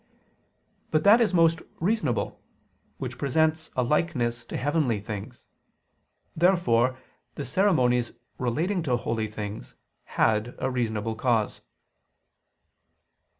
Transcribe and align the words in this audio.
But 0.89 1.03
that 1.03 1.21
is 1.21 1.31
most 1.31 1.61
reasonable, 1.79 2.41
which 2.97 3.19
presents 3.19 3.69
a 3.75 3.83
likeness 3.83 4.43
to 4.45 4.57
heavenly 4.57 4.99
things. 4.99 5.45
Therefore 6.35 6.97
the 7.35 7.45
ceremonies 7.45 8.11
relating 8.39 8.81
to 8.81 8.97
holy 8.97 9.27
things 9.27 9.75
had 10.17 10.55
a 10.57 10.71
reasonable 10.71 11.13
cause. 11.13 11.61